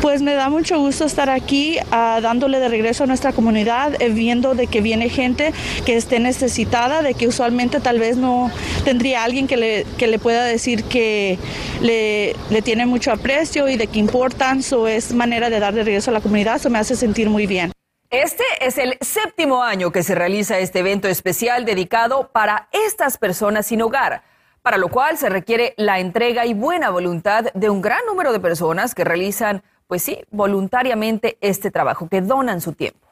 Pues 0.00 0.22
me 0.22 0.32
da 0.32 0.48
mucho 0.48 0.78
gusto 0.78 1.04
estar 1.04 1.28
aquí 1.28 1.76
uh, 1.78 2.22
dándole 2.22 2.58
de 2.58 2.68
regreso 2.68 3.04
a 3.04 3.06
nuestra 3.06 3.32
comunidad, 3.32 4.00
eh, 4.00 4.08
viendo 4.08 4.54
de 4.54 4.66
que 4.66 4.80
viene 4.80 5.10
gente 5.10 5.52
que 5.84 5.96
esté 5.96 6.20
necesitada, 6.20 7.02
de 7.02 7.12
que 7.12 7.28
usualmente 7.28 7.80
tal 7.80 7.98
vez 7.98 8.16
no 8.16 8.50
tendría 8.84 9.24
alguien 9.24 9.46
que 9.46 9.58
le, 9.58 9.86
que 9.98 10.06
le 10.06 10.18
pueda 10.18 10.42
decir 10.42 10.84
que 10.84 11.38
le, 11.82 12.34
le, 12.48 12.62
tiene 12.62 12.86
mucho 12.86 13.12
aprecio 13.12 13.68
y 13.68 13.76
de 13.76 13.88
que 13.88 13.98
importan, 13.98 14.60
eso 14.60 14.88
es 14.88 15.12
manera 15.12 15.50
de 15.50 15.60
dar 15.60 15.74
de 15.74 15.84
regreso 15.84 16.10
a 16.10 16.14
la 16.14 16.22
comunidad, 16.22 16.56
eso 16.56 16.70
me 16.70 16.78
hace 16.78 16.96
sentir 16.96 17.28
muy 17.28 17.46
bien. 17.46 17.70
Este 18.08 18.44
es 18.60 18.78
el 18.78 18.96
séptimo 19.02 19.62
año 19.62 19.92
que 19.92 20.02
se 20.02 20.14
realiza 20.14 20.58
este 20.58 20.78
evento 20.78 21.08
especial 21.08 21.66
dedicado 21.66 22.30
para 22.32 22.68
estas 22.72 23.18
personas 23.18 23.66
sin 23.66 23.82
hogar 23.82 24.22
para 24.62 24.78
lo 24.78 24.88
cual 24.88 25.16
se 25.18 25.28
requiere 25.28 25.74
la 25.76 26.00
entrega 26.00 26.46
y 26.46 26.54
buena 26.54 26.90
voluntad 26.90 27.46
de 27.54 27.70
un 27.70 27.80
gran 27.80 28.04
número 28.06 28.32
de 28.32 28.40
personas 28.40 28.94
que 28.94 29.04
realizan 29.04 29.62
pues 29.90 30.04
sí, 30.04 30.22
voluntariamente 30.30 31.36
este 31.40 31.72
trabajo, 31.72 32.08
que 32.08 32.20
donan 32.20 32.60
su 32.60 32.74
tiempo. 32.74 33.09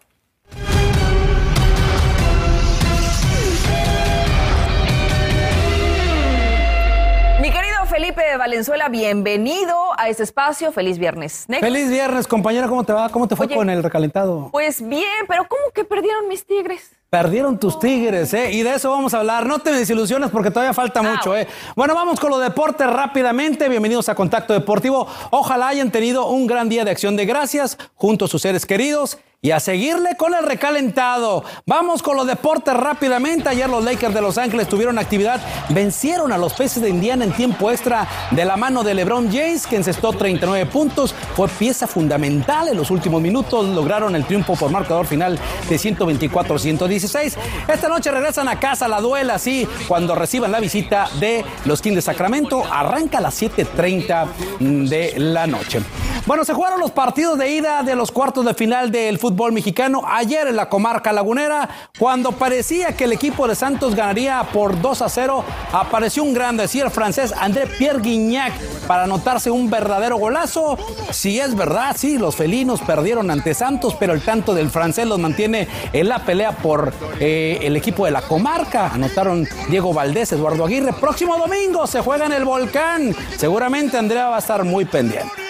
Felipe 8.18 8.36
Valenzuela, 8.36 8.88
bienvenido 8.88 9.76
a 9.96 10.08
este 10.08 10.24
espacio. 10.24 10.72
Feliz 10.72 10.98
viernes. 10.98 11.46
Feliz 11.60 11.88
viernes, 11.88 12.26
compañera. 12.26 12.66
¿Cómo 12.66 12.82
te 12.82 12.92
va? 12.92 13.08
¿Cómo 13.10 13.28
te 13.28 13.36
fue 13.36 13.48
con 13.48 13.70
el 13.70 13.80
recalentado? 13.80 14.48
Pues 14.50 14.86
bien, 14.86 15.24
pero 15.28 15.46
¿cómo 15.46 15.62
que 15.72 15.84
perdieron 15.84 16.26
mis 16.26 16.44
tigres? 16.44 16.90
Perdieron 17.10 17.58
tus 17.58 17.78
tigres, 17.78 18.34
¿eh? 18.34 18.50
Y 18.50 18.64
de 18.64 18.74
eso 18.74 18.90
vamos 18.90 19.14
a 19.14 19.20
hablar. 19.20 19.46
No 19.46 19.60
te 19.60 19.70
desilusiones 19.70 20.30
porque 20.30 20.50
todavía 20.50 20.74
falta 20.74 21.00
mucho, 21.00 21.36
¿eh? 21.36 21.46
Bueno, 21.76 21.94
vamos 21.94 22.18
con 22.18 22.30
los 22.30 22.42
deportes 22.42 22.88
rápidamente. 22.88 23.68
Bienvenidos 23.68 24.08
a 24.08 24.16
Contacto 24.16 24.52
Deportivo. 24.52 25.06
Ojalá 25.30 25.68
hayan 25.68 25.92
tenido 25.92 26.26
un 26.26 26.48
gran 26.48 26.68
día 26.68 26.84
de 26.84 26.90
acción 26.90 27.14
de 27.14 27.24
gracias 27.24 27.78
junto 27.94 28.24
a 28.24 28.28
sus 28.28 28.42
seres 28.42 28.66
queridos 28.66 29.18
y 29.40 29.52
a 29.52 29.60
seguirle 29.60 30.16
con 30.16 30.34
el 30.34 30.42
recalentado. 30.44 31.44
Vamos 31.64 32.02
con 32.02 32.16
los 32.16 32.26
deportes 32.26 32.74
rápidamente. 32.74 33.48
Ayer 33.48 33.70
los 33.70 33.84
Lakers 33.84 34.12
de 34.12 34.20
Los 34.20 34.36
Ángeles 34.36 34.68
tuvieron 34.68 34.98
actividad, 34.98 35.40
vencieron 35.68 36.32
a 36.32 36.38
los 36.38 36.54
peces 36.54 36.82
de 36.82 36.88
Indiana 36.88 37.24
en 37.24 37.32
tiempo 37.32 37.70
extra 37.70 38.08
de 38.32 38.44
la 38.44 38.56
mano 38.56 38.82
de 38.82 38.94
LeBron 38.94 39.30
James, 39.30 39.68
que 39.68 39.76
encestó 39.76 40.12
39 40.12 40.66
puntos. 40.66 41.14
Fue 41.36 41.46
pieza 41.46 41.86
fundamental 41.86 42.66
en 42.66 42.76
los 42.76 42.90
últimos 42.90 43.22
minutos. 43.22 43.64
Lograron 43.68 44.16
el 44.16 44.24
triunfo 44.24 44.56
por 44.56 44.72
marcador 44.72 45.06
final 45.06 45.38
de 45.68 45.76
124-116. 45.76 47.36
Esta 47.68 47.88
noche 47.88 48.10
regresan 48.10 48.48
a 48.48 48.58
casa 48.58 48.88
la 48.88 49.00
duela, 49.00 49.34
así 49.34 49.68
cuando 49.86 50.16
reciban 50.16 50.50
la 50.50 50.58
visita 50.58 51.08
de 51.20 51.44
los 51.64 51.80
Kings 51.80 51.94
de 51.94 52.02
Sacramento. 52.02 52.64
Arranca 52.68 53.18
a 53.18 53.20
las 53.20 53.40
7:30 53.40 54.26
de 54.58 55.14
la 55.16 55.46
noche. 55.46 55.80
Bueno, 56.26 56.44
se 56.44 56.52
jugaron 56.52 56.80
los 56.80 56.90
partidos 56.90 57.38
de 57.38 57.50
ida 57.50 57.82
de 57.82 57.94
los 57.94 58.12
cuartos 58.12 58.44
de 58.44 58.54
final 58.54 58.90
del 58.90 59.18
fútbol 59.18 59.52
mexicano. 59.52 60.02
Ayer 60.06 60.46
en 60.46 60.56
la 60.56 60.68
comarca 60.68 61.12
lagunera, 61.12 61.68
cuando 61.98 62.32
parecía 62.32 62.96
que 62.96 63.04
el 63.04 63.12
equipo 63.12 63.48
de 63.48 63.54
Santos 63.54 63.94
ganaría 63.94 64.42
por 64.52 64.80
2 64.80 65.02
a 65.02 65.08
0, 65.08 65.44
apareció 65.72 66.22
un 66.22 66.34
grande, 66.34 66.62
decía 66.62 66.84
el 66.84 66.90
francés 66.90 67.32
André 67.36 67.66
Pierre 67.66 68.00
Guignac, 68.00 68.52
para 68.86 69.04
anotarse 69.04 69.50
un 69.50 69.70
verdadero 69.70 70.16
golazo. 70.16 70.76
Si 71.10 71.40
es 71.40 71.54
verdad, 71.54 71.96
sí, 71.96 72.18
los 72.18 72.36
felinos 72.36 72.80
perdieron 72.80 73.30
ante 73.30 73.54
Santos, 73.54 73.96
pero 73.98 74.12
el 74.12 74.22
tanto 74.22 74.54
del 74.54 74.70
francés 74.70 75.06
los 75.06 75.18
mantiene 75.18 75.68
en 75.92 76.08
la 76.08 76.24
pelea 76.24 76.52
por 76.52 76.92
eh, 77.20 77.58
el 77.62 77.76
equipo 77.76 78.04
de 78.04 78.10
la 78.10 78.22
comarca. 78.22 78.88
Anotaron 78.88 79.46
Diego 79.70 79.94
Valdés, 79.94 80.32
Eduardo 80.32 80.64
Aguirre. 80.64 80.92
Próximo 80.92 81.38
domingo 81.38 81.86
se 81.86 82.00
juega 82.00 82.26
en 82.26 82.32
el 82.32 82.44
volcán. 82.44 83.14
Seguramente 83.36 83.96
Andrea 83.96 84.28
va 84.28 84.36
a 84.36 84.40
estar 84.40 84.64
muy 84.64 84.84
pendiente. 84.84 85.47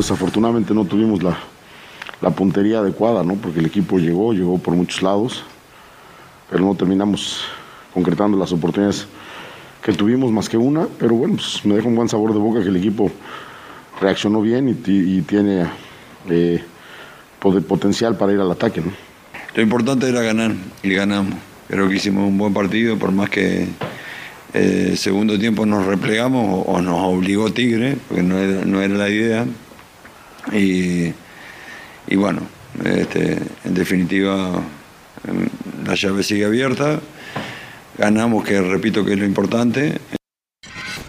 Desafortunadamente 0.00 0.72
no 0.72 0.86
tuvimos 0.86 1.22
la, 1.22 2.30
puntería 2.30 2.78
adecuada, 2.78 3.22
¿no? 3.22 3.34
Porque 3.34 3.60
el 3.60 3.66
equipo 3.66 3.98
llegó, 3.98 4.32
llegó 4.32 4.56
por 4.56 4.74
muchos 4.74 5.02
lados, 5.02 5.42
pero 6.48 6.64
no 6.64 6.74
terminamos 6.74 7.42
concretando 7.92 8.38
las 8.38 8.50
oportunidades 8.50 9.06
que 9.82 9.92
tuvimos 9.92 10.32
más 10.32 10.48
que 10.48 10.56
una, 10.56 10.88
pero 10.98 11.14
bueno, 11.16 11.34
pues 11.34 11.66
me 11.66 11.74
deja 11.74 11.86
un 11.86 11.96
buen 11.96 12.08
sabor 12.08 12.32
de 12.32 12.38
boca 12.38 12.62
que 12.62 12.70
el 12.70 12.76
equipo 12.76 13.10
reaccionó 14.00 14.40
bien 14.40 14.70
y, 14.70 15.20
tiene 15.20 15.66
eh, 16.30 16.64
potencial 17.38 18.16
para 18.16 18.32
ir 18.32 18.40
al 18.40 18.50
ataque. 18.50 18.80
¿no? 18.80 18.92
Lo 19.54 19.62
importante 19.62 20.08
era 20.08 20.22
ganar 20.22 20.54
y 20.82 20.94
ganamos. 20.94 21.34
Creo 21.68 21.90
que 21.90 21.96
hicimos 21.96 22.26
un 22.26 22.38
buen 22.38 22.54
partido, 22.54 22.96
por 22.98 23.12
más 23.12 23.28
que 23.28 23.68
el 24.54 24.92
eh, 24.92 24.96
segundo 24.96 25.38
tiempo 25.38 25.66
nos 25.66 25.84
replegamos 25.84 26.64
o, 26.66 26.80
nos 26.80 27.00
obligó 27.02 27.52
Tigre, 27.52 27.98
porque 28.08 28.22
no 28.22 28.80
era 28.80 28.94
la 28.94 29.10
idea. 29.10 29.46
Y, 30.52 31.12
y 32.06 32.16
bueno, 32.16 32.42
este, 32.84 33.38
en 33.64 33.74
definitiva 33.74 34.62
la 35.84 35.94
llave 35.94 36.22
sigue 36.22 36.44
abierta 36.44 37.00
ganamos, 38.00 38.44
que 38.44 38.60
repito 38.60 39.04
que 39.04 39.12
es 39.12 39.18
lo 39.18 39.26
importante. 39.26 40.00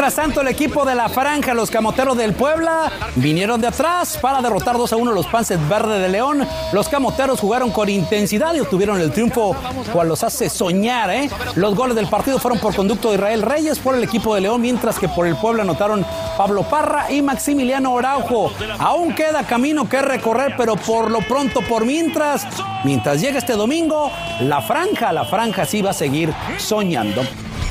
Mientras 0.02 0.16
tanto, 0.16 0.42
el 0.42 0.48
equipo 0.48 0.84
de 0.84 0.96
la 0.96 1.10
franja, 1.10 1.54
los 1.54 1.70
camoteros 1.70 2.18
del 2.18 2.34
Puebla, 2.34 2.92
vinieron 3.18 3.62
de 3.62 3.68
atrás 3.68 4.18
para 4.20 4.42
derrotar 4.42 4.76
2 4.76 4.94
a 4.94 4.96
1 4.96 5.12
los 5.12 5.28
Pances 5.28 5.60
Verdes 5.70 6.02
de 6.02 6.10
León. 6.10 6.48
Los 6.74 6.90
camoteros 6.90 7.40
jugaron 7.40 7.70
con 7.70 7.88
intensidad 7.88 8.56
y 8.56 8.62
obtuvieron 8.62 9.00
el 9.00 9.12
triunfo, 9.12 9.56
cual 9.94 10.08
los 10.08 10.24
hace 10.24 10.50
soñar. 10.50 11.12
¿eh? 11.12 11.30
Los 11.54 11.76
goles 11.76 11.96
del 11.96 12.08
partido 12.08 12.40
fueron 12.40 12.60
por 12.60 12.76
conducto 12.76 13.10
de 13.10 13.18
Israel 13.18 13.44
Reyes 13.44 13.78
por 13.78 13.94
el 13.94 14.04
equipo 14.04 14.34
de 14.34 14.42
León, 14.42 14.62
mientras 14.62 14.98
que 14.98 15.08
por 15.08 15.28
el 15.28 15.36
Puebla 15.36 15.62
anotaron 15.62 16.04
Pablo 16.36 16.64
Parra 16.64 17.12
y 17.12 17.22
Maximiliano 17.22 17.96
Araujo. 17.96 18.52
Aún 18.80 19.14
queda 19.14 19.44
camino 19.44 19.88
que 19.88 20.02
recorrer, 20.02 20.56
pero 20.58 20.78
por 20.78 21.12
lo 21.12 21.20
pronto, 21.20 21.62
por 21.62 21.86
mientras, 21.86 22.48
mientras 22.84 23.22
llega 23.22 23.38
este 23.38 23.54
domingo, 23.54 24.12
la 24.40 24.64
franja, 24.64 25.14
la 25.14 25.26
franja 25.26 25.68
sí 25.68 25.84
va 25.84 25.92
a 25.92 25.94
seguir 25.94 26.34
soñando. 26.58 27.22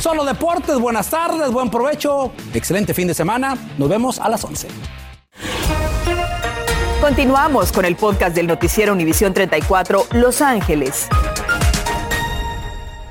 Solo 0.01 0.25
deportes, 0.25 0.79
buenas 0.79 1.11
tardes, 1.11 1.53
buen 1.53 1.69
provecho, 1.69 2.33
excelente 2.55 2.95
fin 2.95 3.07
de 3.07 3.13
semana. 3.13 3.55
Nos 3.77 3.87
vemos 3.91 4.19
a 4.19 4.31
las 4.31 4.43
11. 4.43 4.69
Continuamos 7.03 7.71
con 7.71 7.85
el 7.85 7.97
podcast 7.97 8.35
del 8.35 8.47
noticiero 8.47 8.95
Univisión 8.95 9.35
34 9.35 10.07
Los 10.13 10.41
Ángeles. 10.41 11.07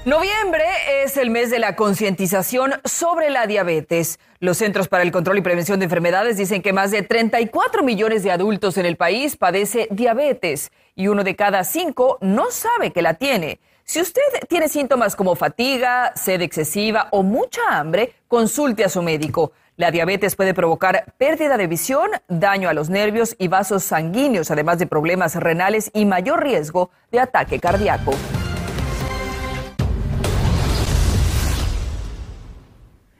Noviembre 0.04 0.64
es 1.04 1.16
el 1.18 1.30
mes 1.30 1.52
de 1.52 1.60
la 1.60 1.76
concientización 1.76 2.74
sobre 2.84 3.30
la 3.30 3.46
diabetes. 3.46 4.18
Los 4.40 4.58
Centros 4.58 4.88
para 4.88 5.04
el 5.04 5.12
Control 5.12 5.38
y 5.38 5.42
Prevención 5.42 5.78
de 5.78 5.84
Enfermedades 5.84 6.38
dicen 6.38 6.64
que 6.64 6.74
más 6.74 6.90
de 6.90 7.04
34 7.04 7.84
millones 7.84 8.24
de 8.24 8.32
adultos 8.32 8.80
en 8.80 8.88
el 8.88 8.96
país 8.96 9.38
padece 9.38 9.88
diabetes 9.92 10.72
y 10.96 11.08
uno 11.08 11.24
de 11.24 11.36
cada 11.36 11.64
cinco 11.66 12.18
no 12.22 12.50
sabe 12.50 12.92
que 12.92 13.04
la 13.04 13.14
tiene. 13.14 13.60
Si 13.90 14.00
usted 14.00 14.22
tiene 14.48 14.70
síntomas 14.70 15.16
como 15.16 15.34
fatiga, 15.34 16.14
sed 16.16 16.42
excesiva 16.42 17.08
o 17.10 17.24
mucha 17.24 17.62
hambre, 17.72 18.14
consulte 18.28 18.84
a 18.84 18.90
su 18.90 19.02
médico. 19.02 19.54
La 19.78 19.90
diabetes 19.90 20.36
puede 20.36 20.54
provocar 20.54 21.16
pérdida 21.18 21.58
de 21.58 21.66
visión, 21.66 22.12
daño 22.28 22.70
a 22.70 22.74
los 22.74 22.92
nervios 22.92 23.36
y 23.40 23.48
vasos 23.48 23.84
sanguíneos, 23.84 24.52
además 24.52 24.78
de 24.78 24.86
problemas 24.86 25.34
renales 25.38 25.90
y 25.96 26.06
mayor 26.06 26.44
riesgo 26.44 26.92
de 27.12 27.20
ataque 27.20 27.60
cardíaco. 27.60 28.14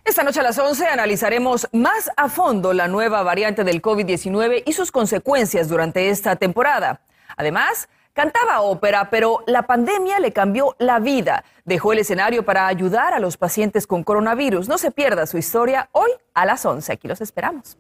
Esta 0.06 0.22
noche 0.22 0.42
a 0.42 0.44
las 0.44 0.60
11 0.60 0.86
analizaremos 0.86 1.68
más 1.72 2.12
a 2.16 2.30
fondo 2.30 2.74
la 2.74 2.88
nueva 2.88 3.24
variante 3.24 3.64
del 3.64 3.82
COVID-19 3.82 4.62
y 4.68 4.74
sus 4.74 4.92
consecuencias 4.92 5.68
durante 5.68 6.12
esta 6.12 6.36
temporada. 6.36 7.02
Además, 7.38 7.90
Cantaba 8.14 8.62
ópera, 8.62 9.10
pero 9.10 9.44
la 9.46 9.64
pandemia 9.64 10.20
le 10.20 10.34
cambió 10.34 10.76
la 10.80 11.00
vida. 11.00 11.44
Dejó 11.64 11.94
el 11.94 12.00
escenario 12.00 12.44
para 12.44 12.68
ayudar 12.68 13.14
a 13.14 13.20
los 13.20 13.38
pacientes 13.38 13.88
con 13.88 14.04
coronavirus. 14.04 14.68
No 14.68 14.78
se 14.78 14.92
pierda 14.92 15.26
su 15.26 15.38
historia 15.38 15.90
hoy 15.92 16.12
a 16.34 16.46
las 16.46 16.66
11. 16.66 16.92
Aquí 16.92 17.08
los 17.08 17.22
esperamos. 17.22 17.78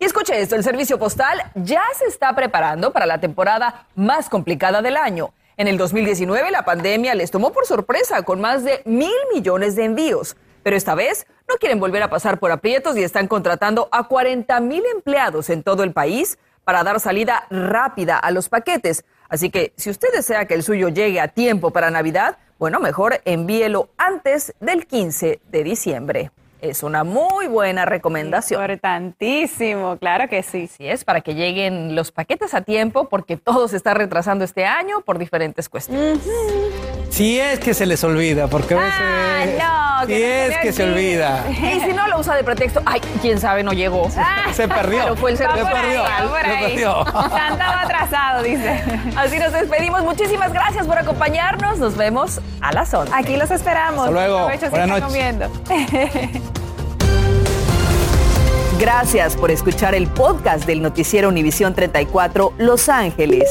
Y 0.00 0.04
escuche 0.04 0.40
esto, 0.40 0.54
el 0.54 0.62
servicio 0.62 0.98
postal 0.98 1.42
ya 1.54 1.82
se 1.96 2.06
está 2.06 2.34
preparando 2.34 2.92
para 2.92 3.04
la 3.04 3.20
temporada 3.20 3.88
más 3.94 4.28
complicada 4.28 4.80
del 4.80 4.96
año. 4.96 5.34
En 5.56 5.66
el 5.66 5.76
2019 5.76 6.52
la 6.52 6.64
pandemia 6.64 7.16
les 7.16 7.32
tomó 7.32 7.52
por 7.52 7.66
sorpresa 7.66 8.22
con 8.22 8.40
más 8.40 8.62
de 8.62 8.80
mil 8.84 9.10
millones 9.34 9.74
de 9.74 9.84
envíos. 9.84 10.36
Pero 10.62 10.76
esta 10.76 10.94
vez 10.94 11.26
no 11.48 11.56
quieren 11.56 11.80
volver 11.80 12.02
a 12.02 12.10
pasar 12.10 12.38
por 12.38 12.52
aprietos 12.52 12.96
y 12.96 13.02
están 13.02 13.26
contratando 13.26 13.88
a 13.90 14.06
40 14.06 14.60
mil 14.60 14.84
empleados 14.94 15.50
en 15.50 15.62
todo 15.62 15.82
el 15.82 15.92
país 15.92 16.38
para 16.62 16.84
dar 16.84 17.00
salida 17.00 17.46
rápida 17.50 18.18
a 18.18 18.30
los 18.30 18.48
paquetes. 18.48 19.04
Así 19.28 19.50
que 19.50 19.72
si 19.76 19.90
usted 19.90 20.08
desea 20.14 20.46
que 20.46 20.54
el 20.54 20.62
suyo 20.62 20.88
llegue 20.88 21.20
a 21.20 21.28
tiempo 21.28 21.70
para 21.70 21.90
Navidad, 21.90 22.38
bueno, 22.58 22.80
mejor 22.80 23.20
envíelo 23.24 23.90
antes 23.96 24.54
del 24.60 24.86
15 24.86 25.40
de 25.48 25.64
diciembre. 25.64 26.30
Es 26.60 26.82
una 26.82 27.04
muy 27.04 27.46
buena 27.46 27.84
recomendación. 27.84 28.60
Importantísimo, 28.60 29.96
claro 29.98 30.28
que 30.28 30.42
sí. 30.42 30.66
Sí, 30.66 30.88
es 30.88 31.04
para 31.04 31.20
que 31.20 31.34
lleguen 31.34 31.94
los 31.94 32.10
paquetes 32.10 32.52
a 32.52 32.62
tiempo 32.62 33.08
porque 33.08 33.36
todo 33.36 33.68
se 33.68 33.76
está 33.76 33.94
retrasando 33.94 34.44
este 34.44 34.64
año 34.64 35.02
por 35.02 35.18
diferentes 35.18 35.68
cuestiones. 35.68 36.18
Si 37.10 37.38
es 37.38 37.58
que 37.58 37.74
se 37.74 37.86
les 37.86 38.02
olvida, 38.04 38.48
porque 38.48 38.74
a 38.74 38.78
veces. 38.78 38.94
Ah, 39.00 39.98
no, 40.00 40.06
si 40.06 40.22
es 40.22 40.58
que 40.58 40.72
se 40.72 40.84
olvida. 40.84 41.44
Y 41.48 41.80
si 41.80 41.92
no 41.92 42.06
lo 42.06 42.18
usa 42.18 42.34
de 42.34 42.44
pretexto, 42.44 42.82
ay, 42.86 43.00
quién 43.20 43.40
sabe, 43.40 43.62
no 43.62 43.72
llegó. 43.72 44.08
Se 44.52 44.68
perdió. 44.68 45.02
Pero 45.02 45.16
fue 45.16 45.32
el 45.32 45.36
se 45.38 45.44
se 45.44 45.50
perdió. 45.50 46.04
Se 46.04 46.66
perdió. 46.66 47.04
Santa 47.04 47.82
atrasado, 47.82 48.42
dice. 48.42 48.82
Así 49.16 49.38
nos 49.38 49.52
despedimos. 49.52 50.02
Muchísimas 50.02 50.52
gracias 50.52 50.86
por 50.86 50.98
acompañarnos. 50.98 51.78
Nos 51.78 51.96
vemos 51.96 52.40
a 52.60 52.72
las 52.72 52.92
11. 52.92 53.12
Aquí 53.14 53.36
los 53.36 53.50
esperamos. 53.50 54.00
Hasta 54.00 54.10
luego. 54.10 54.48
Buenas 54.70 54.88
noches. 54.88 55.04
comiendo. 55.04 55.50
Gracias 58.78 59.34
por 59.34 59.50
escuchar 59.50 59.96
el 59.96 60.06
podcast 60.06 60.64
del 60.64 60.80
noticiero 60.82 61.28
Univisión 61.28 61.74
34 61.74 62.52
Los 62.58 62.88
Ángeles. 62.88 63.50